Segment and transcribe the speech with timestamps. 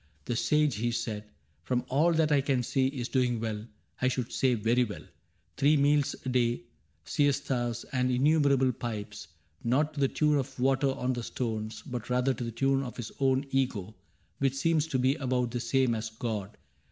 [0.25, 1.25] "The Sage," he said,"
[1.63, 3.63] From all that I can see, is doing well—
[4.01, 5.03] I should say very well.
[5.57, 6.63] Three meals a day.
[7.05, 9.27] Siestas, and innumerable pipes—
[9.73, 11.83] Not to the tune of water on the stones.
[11.85, 13.93] But rather to the tune of his own Ego,
[14.39, 16.57] Which seems to be about the same as God.